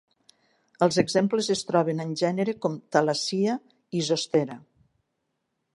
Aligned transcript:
Els 0.85 0.95
exemples 1.01 1.49
es 1.55 1.61
troben 1.67 2.01
en 2.07 2.15
gènere 2.23 2.57
com 2.65 2.79
"Thalassia" 2.97 3.59
i 4.01 4.05
"Zostera". 4.11 4.59